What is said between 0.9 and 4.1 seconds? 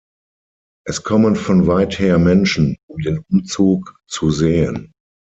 kommen von weit her Menschen, um den Umzug